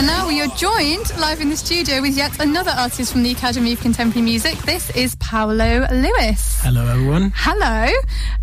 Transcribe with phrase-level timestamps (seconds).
[0.00, 3.32] And now we are joined live in the studio with yet another artist from the
[3.32, 4.56] Academy of Contemporary Music.
[4.60, 6.58] This is Paolo Lewis.
[6.62, 7.34] Hello, everyone.
[7.36, 7.92] Hello.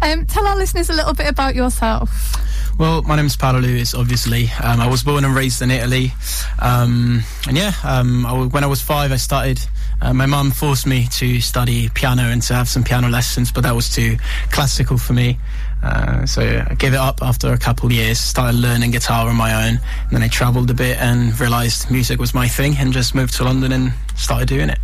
[0.04, 2.36] Um, tell our listeners a little bit about yourself.
[2.78, 4.52] Well, my name is Paolo Lewis, obviously.
[4.62, 6.14] Um, I was born and raised in Italy.
[6.60, 9.60] Um, and yeah, um, I, when I was five, I started.
[10.02, 13.62] Uh, my mum forced me to study piano and to have some piano lessons, but
[13.62, 14.18] that was too
[14.52, 15.38] classical for me.
[15.84, 19.36] Uh, so I gave it up after a couple of years, started learning guitar on
[19.36, 22.92] my own, and then I travelled a bit and realised music was my thing and
[22.92, 24.80] just moved to London and started doing it.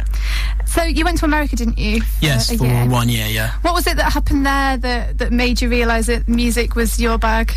[0.65, 2.01] So you went to America, didn't you?
[2.21, 2.87] Yes, for year?
[2.87, 3.53] one year, yeah.
[3.61, 7.17] What was it that happened there that, that made you realise that music was your
[7.17, 7.53] bag?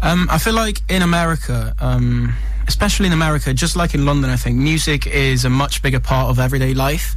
[0.00, 2.34] Um, I feel like in America, um,
[2.70, 6.30] especially in America, just like in London, I think music is a much bigger part
[6.30, 7.16] of everyday life.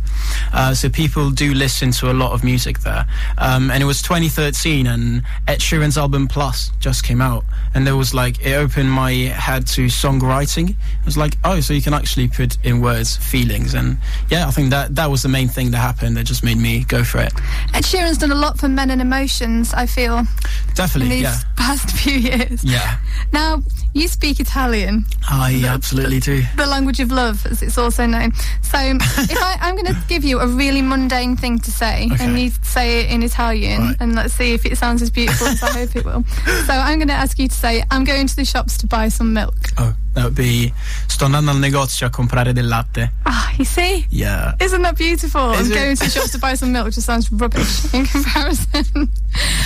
[0.53, 3.05] Uh, so people do listen to a lot of music there.
[3.37, 7.95] Um, and it was 2013, and Ed Sheeran's album Plus just came out, and there
[7.95, 10.69] was like it opened my head to songwriting.
[10.71, 13.97] It was like, oh, so you can actually put in words feelings, and
[14.29, 16.83] yeah, I think that that was the main thing that happened that just made me
[16.85, 17.33] go for it.
[17.73, 20.27] Ed Sheeran's done a lot for men and emotions, I feel, in
[20.75, 22.63] Definitely, these yeah, past few years.
[22.63, 22.97] yeah.
[23.31, 26.43] Now, you speak Italian, I absolutely do.
[26.57, 28.33] the language of love, as it's also known.
[28.61, 32.23] So, if I, I'm going to give you a really mundane thing to say, Okay.
[32.23, 33.95] and you say it in Italian, Right.
[33.99, 36.23] and let's see if it sounds as beautiful as I hope it will.
[36.65, 39.09] So, I'm going to ask you to say, I'm going to the shops to buy
[39.09, 39.55] some milk.
[39.77, 39.95] Oh,
[40.31, 40.71] be
[41.07, 43.11] sto andando al negozio a comprare del latte.
[43.23, 44.05] Ah, you see?
[44.09, 44.53] Yeah.
[44.59, 45.51] Isn't that beautiful?
[45.53, 45.75] Is I'm it?
[45.75, 49.09] going to the shops to buy some milk just sounds rubbish in comparison.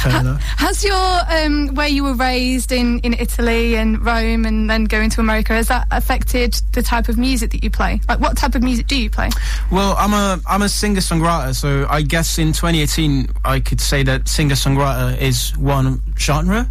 [0.01, 0.37] Fair.
[0.57, 5.09] Has your um, where you were raised in, in Italy and Rome and then going
[5.11, 7.99] to America has that affected the type of music that you play?
[8.07, 9.29] Like what type of music do you play?
[9.71, 14.03] Well, I'm a I'm a singer songwriter, so I guess in 2018 I could say
[14.03, 16.69] that singer songwriter is one genre.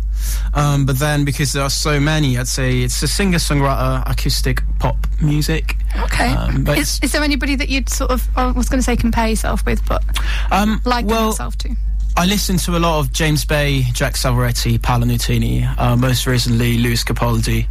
[0.55, 4.63] Um, but then because there are so many, I'd say it's a singer songwriter acoustic
[4.79, 5.77] pop music.
[6.05, 6.33] Okay.
[6.33, 8.97] Um, but is, is there anybody that you'd sort of I was going to say
[8.97, 10.03] compare yourself with, but
[10.51, 11.75] um, like well, yourself to?
[12.19, 16.79] I listen to a lot of James Bay, Jack Savoretti, Paolo Nutini, uh, most recently
[16.79, 17.67] Lewis Capaldi.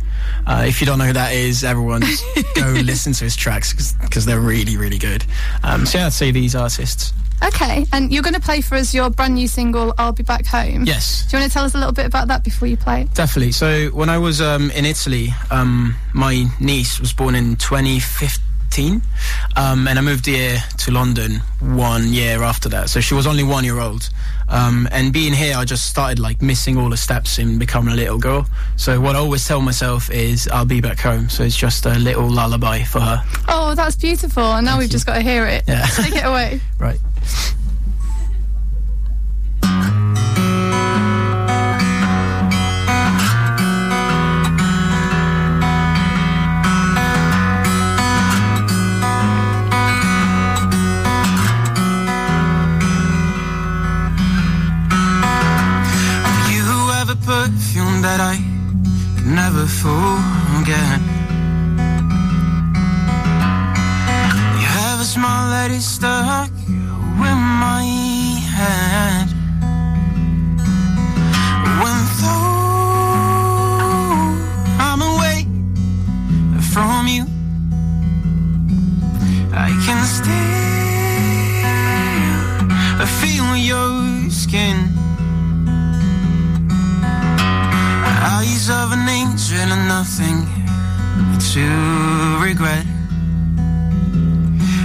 [0.45, 2.01] Uh, if you don't know who that is, everyone
[2.55, 5.25] go listen to his tracks because they're really, really good.
[5.63, 7.11] Um, so yeah, I'd say these artists.
[7.43, 10.45] Okay, and you're going to play for us your brand new single "I'll Be Back
[10.45, 11.25] Home." Yes.
[11.25, 13.13] Do you want to tell us a little bit about that before you play it?
[13.13, 13.51] Definitely.
[13.51, 18.44] So when I was um, in Italy, um, my niece was born in 2015,
[19.55, 22.89] um, and I moved here to London one year after that.
[22.89, 24.09] So she was only one year old.
[24.49, 27.95] Um, and being here, I just started like missing all the steps in becoming a
[27.95, 28.47] little girl.
[28.75, 31.29] So what I always tell myself is I'll be back home.
[31.29, 33.23] So it's just a little lullaby for her.
[33.47, 34.43] Oh, that's beautiful.
[34.43, 35.63] And now we've just got to hear it.
[35.67, 35.85] Yeah.
[35.85, 36.61] Take it away.
[36.77, 36.99] Right.
[59.85, 60.99] Forget.
[64.59, 67.83] You have a smile that is stuck in my
[68.57, 69.24] head.
[89.71, 90.37] And nothing
[91.53, 91.65] to
[92.43, 92.85] regret.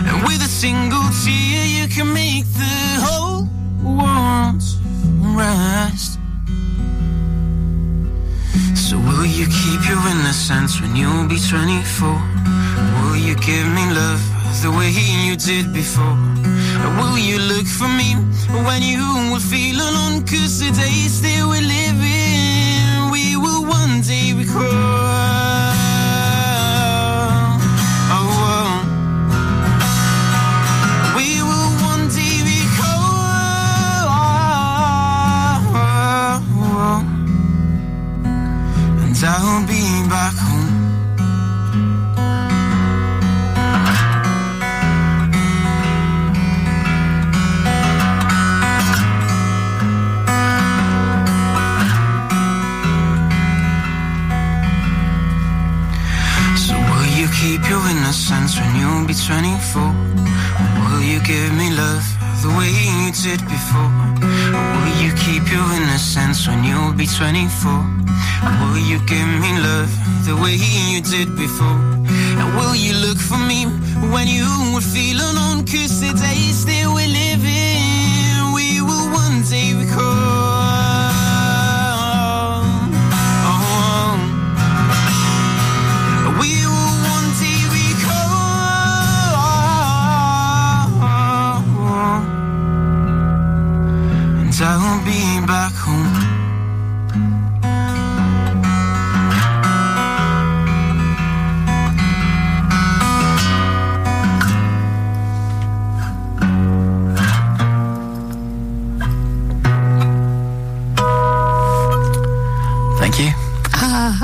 [0.08, 3.48] And with a single tear, you can make the whole
[3.82, 4.62] world
[5.36, 6.18] rest.
[8.74, 12.08] So, will you keep your innocence when you'll be 24?
[13.02, 14.22] Will you give me love
[14.62, 14.90] the way
[15.26, 16.16] you did before?
[16.84, 18.14] Or will you look for me
[18.66, 20.26] when you will feel alone?
[20.26, 21.20] Cause the days
[58.60, 59.82] when you'll be 24?
[60.86, 62.04] Will you give me love
[62.42, 63.90] the way you did before?
[64.56, 67.48] Or will you keep your innocence when you'll be 24?
[68.60, 69.90] Will you give me love
[70.26, 71.80] the way you did before?
[72.38, 73.64] Now will you look for me
[74.12, 75.64] when you were feeling on?
[75.66, 77.79] Cause days that we're living,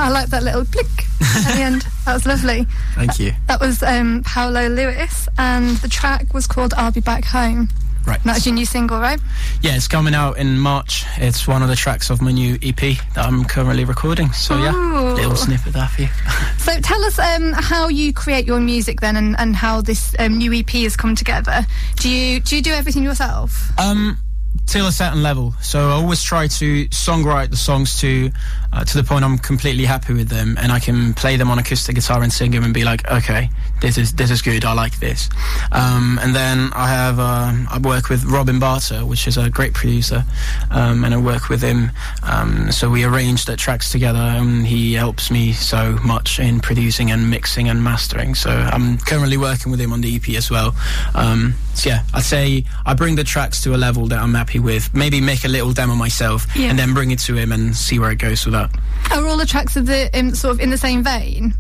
[0.06, 0.86] I like that little click
[1.20, 1.84] at the end.
[2.06, 2.64] That was lovely.
[2.94, 3.32] Thank you.
[3.48, 7.68] That was um, Paolo Lewis, and the track was called "I'll Be Back Home."
[8.06, 8.20] Right.
[8.20, 9.18] And that's your new single, right?
[9.60, 11.04] Yeah, it's coming out in March.
[11.16, 14.30] It's one of the tracks of my new EP that I'm currently recording.
[14.30, 15.14] So yeah, Ooh.
[15.14, 16.08] little snippet there for you.
[16.58, 20.38] So tell us um, how you create your music then, and, and how this um,
[20.38, 21.66] new EP has come together.
[21.96, 23.76] Do you do you do everything yourself?
[23.80, 24.18] Um,
[24.66, 25.54] till a certain level.
[25.60, 28.30] So I always try to songwrite the songs to
[28.76, 31.58] uh, to the point I'm completely happy with them, and I can play them on
[31.58, 33.48] acoustic guitar and sing them and be like, okay,
[33.80, 34.64] this is this is good.
[34.64, 35.28] I like this.
[35.72, 39.72] Um, and then I have uh, I work with Robin Barter, which is a great
[39.74, 40.24] producer,
[40.70, 41.90] um, and I work with him.
[42.22, 47.10] Um, so we arrange the tracks together, and he helps me so much in producing
[47.10, 48.34] and mixing and mastering.
[48.34, 50.74] So I'm currently working with him on the EP as well.
[51.14, 54.58] Um, so yeah, I'd say I bring the tracks to a level that I'm happy
[54.58, 54.92] with.
[54.94, 56.68] Maybe make a little demo myself, Yeah.
[56.70, 58.65] and then bring it to him and see where it goes with that.
[59.10, 61.54] Are all the tracks of the um, sort of in the same vein,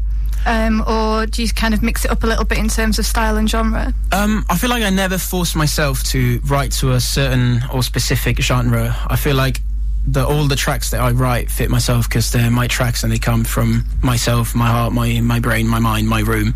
[0.46, 3.06] um, or do you kind of mix it up a little bit in terms of
[3.06, 3.92] style and genre?
[4.12, 8.40] Um, I feel like I never force myself to write to a certain or specific
[8.40, 8.96] genre.
[9.08, 9.60] I feel like
[10.06, 13.18] the all the tracks that I write fit myself because they're my tracks and they
[13.18, 16.54] come from myself, my heart, my my brain, my mind, my room.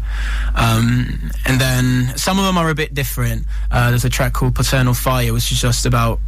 [0.54, 3.46] Um, and then some of them are a bit different.
[3.70, 6.20] Uh, there's a track called Paternal Fire, which is just about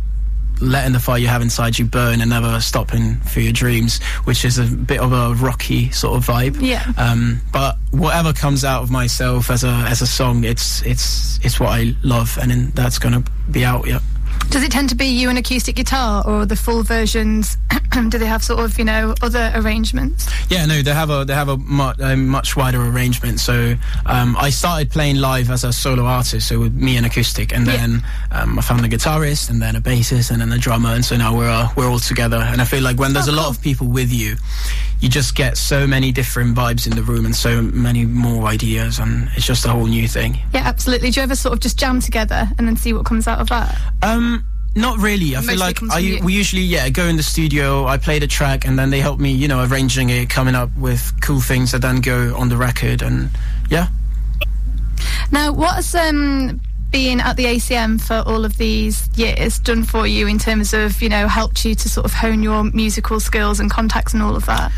[0.63, 4.45] letting the fire you have inside you burn and never stopping for your dreams, which
[4.45, 6.61] is a bit of a rocky sort of vibe.
[6.61, 6.93] Yeah.
[6.97, 11.59] Um, but whatever comes out of myself as a as a song, it's it's it's
[11.59, 13.87] what I love, and then that's gonna be out.
[13.87, 14.01] Yeah.
[14.53, 17.57] Does it tend to be you and acoustic guitar, or the full versions?
[18.11, 20.29] do they have sort of you know other arrangements?
[20.51, 23.41] Yeah, no, they have a they have a, mu- a much wider arrangement.
[23.41, 27.55] So um, I started playing live as a solo artist, so with me and acoustic,
[27.55, 27.77] and Yeah.
[27.79, 31.03] then um, I found a guitarist, and then a bassist, and then a drummer, and
[31.05, 32.37] so now we're uh, we're all together.
[32.37, 33.51] And I feel like when there's Oh, a lot cool.
[33.53, 34.37] of people with you,
[35.03, 39.01] you just get so many different vibes in the room, and so many more ideas,
[39.01, 40.39] and it's just a whole new thing.
[40.55, 41.11] Yeah, absolutely.
[41.11, 43.49] Do you ever sort of just jam together and then see what comes out of
[43.49, 43.77] that?
[44.03, 44.45] Um,
[44.77, 45.35] not really.
[45.35, 47.85] I Mostly feel like I we usually yeah go in the studio.
[47.85, 50.71] I play the track, and then they help me, you know, arranging it, coming up
[50.77, 53.29] with cool things that then go on the record, and
[53.69, 53.89] yeah.
[55.33, 56.61] Now, what has um,
[56.93, 61.03] being at the ACM for all of these years done for you in terms of
[61.03, 64.37] you know helped you to sort of hone your musical skills and contacts and all
[64.37, 64.71] of that?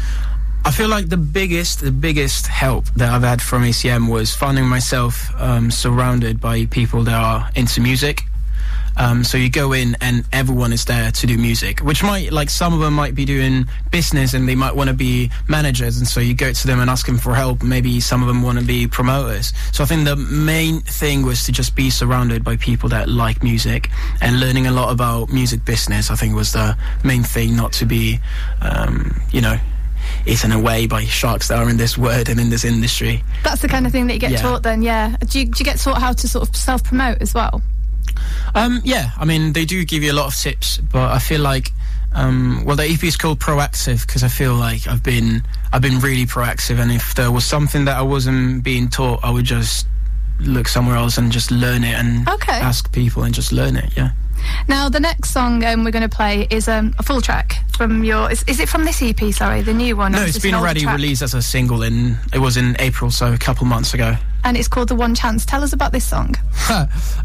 [0.66, 4.66] I feel like the biggest, the biggest help that I've had from ACM was finding
[4.66, 8.22] myself um, surrounded by people that are into music.
[8.96, 12.48] Um, so you go in and everyone is there to do music, which might, like
[12.48, 15.98] some of them might be doing business and they might want to be managers.
[15.98, 17.62] And so you go to them and ask them for help.
[17.62, 19.52] Maybe some of them want to be promoters.
[19.72, 23.42] So I think the main thing was to just be surrounded by people that like
[23.42, 23.90] music
[24.20, 26.10] and learning a lot about music business.
[26.10, 28.20] I think was the main thing, not to be,
[28.60, 29.56] um, you know,
[30.26, 33.24] eaten away by sharks that are in this word and in this industry.
[33.42, 34.42] That's the kind of thing that you get Yeah.
[34.42, 35.16] taught then, yeah.
[35.26, 37.60] Do you, do you get taught how to sort of self promote as well?
[38.54, 41.40] Um, yeah, I mean, they do give you a lot of tips, but I feel
[41.40, 41.70] like,
[42.12, 45.42] um, well, the EP is called Proactive because I feel like I've been,
[45.72, 49.30] I've been really proactive, and if there was something that I wasn't being taught, I
[49.30, 49.86] would just
[50.40, 52.52] look somewhere else and just learn it and Okay.
[52.52, 53.92] ask people and just learn it.
[53.96, 54.10] Yeah.
[54.68, 58.04] Now, the next song um, we're going to play is um, a full track from
[58.04, 58.30] your.
[58.30, 59.20] Is, is it from this EP?
[59.32, 60.12] Sorry, the new one.
[60.12, 60.96] No, it's been already track?
[60.96, 64.16] released as a single in, it was in April, so a couple months ago.
[64.44, 66.34] and it's called "The One Chance." Tell us about this song.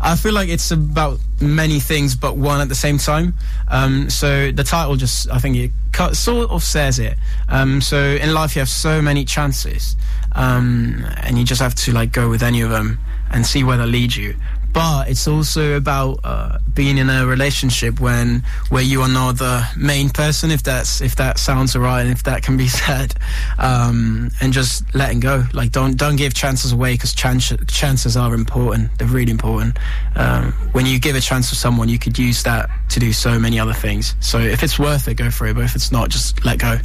[0.02, 3.34] I feel like it's about many things, but one at the same time.
[3.70, 7.18] Um, so the title just, I think it cut, sort of says it.
[7.48, 9.96] Um, so in life, you have so many chances,
[10.34, 13.00] um, and you just have to like go with any of them
[13.32, 14.36] and see where they lead you.
[14.74, 19.68] But it's also about uh, being in a relationship when where you are not the
[19.76, 23.16] main person, if that's if that sounds alright, and if that can be said,
[23.58, 25.44] um, and just letting go.
[25.54, 28.98] Like don't don't give chances away because chance, chances are important.
[28.98, 29.78] They're really important.
[30.16, 33.40] Um, when you give a chance to someone, you could use that to do so
[33.40, 34.16] many other things.
[34.20, 35.56] So if it's worth it, go for it.
[35.56, 36.78] But if it's not, just let go.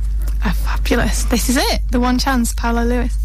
[0.44, 1.24] Oh, fabulous.
[1.24, 1.80] This is it.
[1.90, 3.16] The One Chance, Paolo Lewis.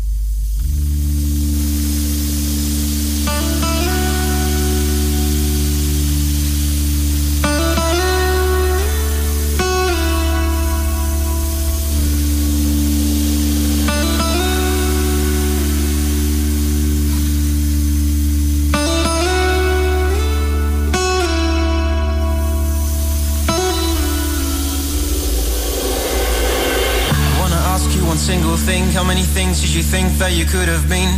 [28.69, 31.09] How many things did you think that you could have been?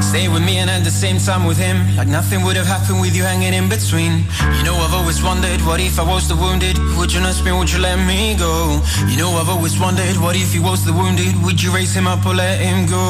[0.00, 3.00] Stay with me and at the same time with him Like nothing would have happened
[3.00, 4.22] with you hanging in between
[4.54, 6.78] You know I've always wondered What if I was the wounded?
[6.96, 7.50] Would you nurse me?
[7.50, 8.80] Would you let me go?
[9.10, 11.34] You know I've always wondered What if he was the wounded?
[11.42, 13.02] Would you raise him up or let him go?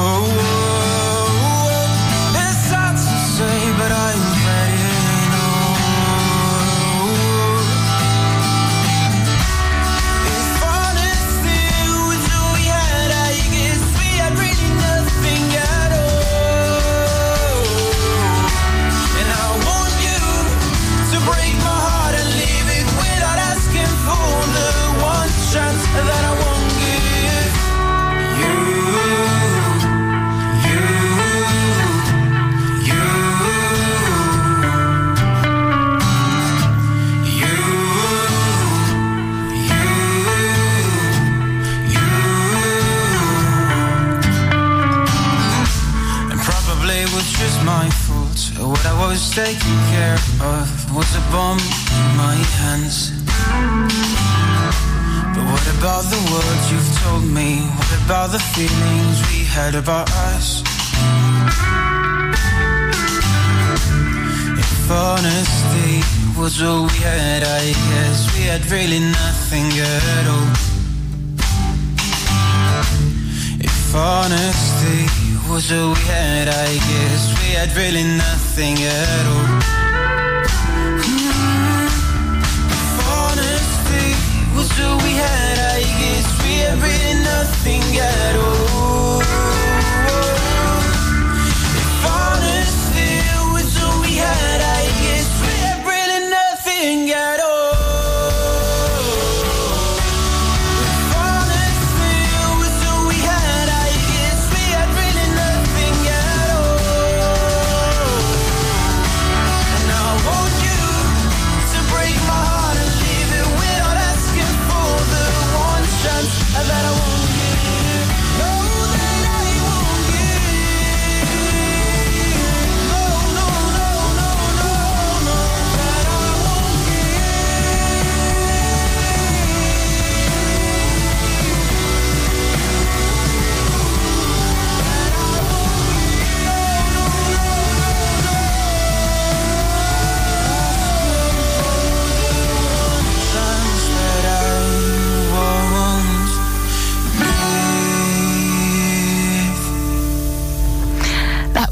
[57.44, 57.60] Me?
[57.78, 60.46] What about the feelings we had about us?
[64.62, 65.94] If honesty
[66.40, 70.50] was all we had, I guess we had really nothing at all.
[73.68, 75.00] If honesty
[75.50, 79.48] was all we had, I guess we had really nothing at all.
[81.08, 81.88] Mm.
[82.78, 84.08] If honesty
[84.56, 85.03] was all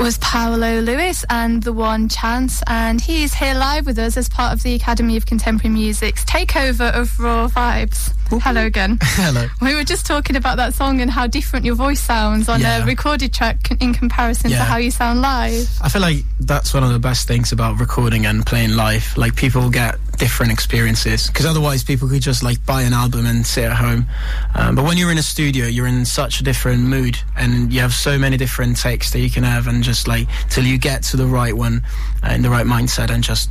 [0.02, 4.28] was Paolo Lewis and The One Chance, and he is here live with us as
[4.28, 8.12] part of the Academy of Contemporary Music's takeover of Raw Vibes.
[8.42, 8.98] Hello again.
[9.02, 9.46] Hello.
[9.60, 12.82] We were just talking about that song and how different your voice sounds on Yeah.
[12.82, 15.68] a recorded track in comparison to how you sound live.
[15.82, 19.16] I feel like that's one of the best things about recording and playing live.
[19.16, 23.44] Like people get different experiences because otherwise people could just like buy an album and
[23.44, 24.06] sit at home.
[24.54, 27.80] Um, but when you're in a studio, you're in such a different mood and you
[27.80, 31.02] have so many different takes that you can have and just like till you get
[31.10, 31.82] to the right one
[32.22, 33.50] uh, in the right mindset and just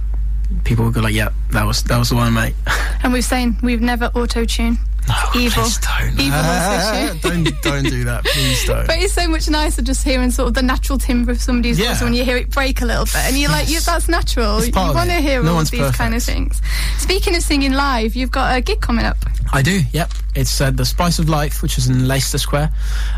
[0.63, 2.55] people will go like, yeah, that was that was the one, mate.
[3.03, 4.77] And we've saying we've never auto tune.
[5.09, 5.63] Oh, Evil.
[5.63, 6.19] don't.
[6.19, 6.39] Evil
[7.21, 8.87] don't don't do that, please don't.
[8.87, 11.89] But it's so much nicer just hearing sort of the natural timbre of somebody's Yeah.
[11.93, 14.63] voice when you hear it break a little bit, and you're like, yeah, that's natural.
[14.63, 16.61] You want to hear No all these kind of things.
[16.97, 19.17] Speaking of singing live, you've got a gig coming up.
[19.53, 19.81] I do.
[19.91, 20.11] Yep.
[20.33, 22.71] It's uh, the Spice of Life, which is in Leicester Square.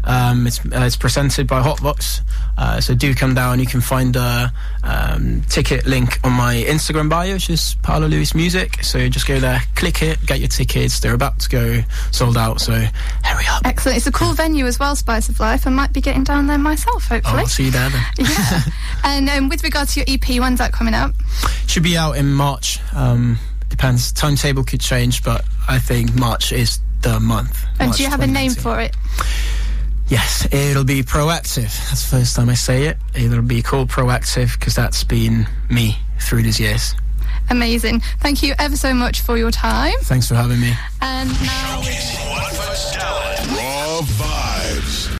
[0.03, 2.21] Um, it's uh, it's presented by Hotbox.
[2.57, 3.59] Uh, so do come down.
[3.59, 4.51] You can find the
[4.83, 8.83] um, ticket link on my Instagram bio, which is Paolo Lewis Music.
[8.83, 10.99] So just go there, click it, get your tickets.
[10.99, 12.61] They're about to go sold out.
[12.61, 13.61] So hurry up.
[13.65, 13.97] Excellent.
[13.97, 15.67] It's a cool venue as well, Spice of Life.
[15.67, 17.41] I might be getting down there myself, hopefully.
[17.41, 18.03] I'll see you there then.
[18.17, 18.61] yeah.
[19.05, 21.13] And um, with regard to your EP, when's that coming out?
[21.67, 22.79] Should be out in March.
[22.93, 23.37] Um,
[23.73, 24.11] depends.
[24.11, 27.65] Timetable could change, but I think March is the month.
[27.79, 28.95] And March do you have a name for it?
[30.09, 31.73] Yes, it'll be proactive.
[31.89, 32.97] That's the first time I say it.
[33.15, 36.93] It'll be called proactive because that's been me through these years.
[37.49, 38.01] Amazing.
[38.19, 39.97] Thank you ever so much for your time.
[40.01, 40.73] Thanks for having me.
[41.01, 41.81] And now.